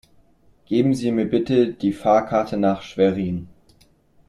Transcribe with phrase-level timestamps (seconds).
[0.65, 3.47] Geben Sie mir bitte die Fahrkarte nach Schwerin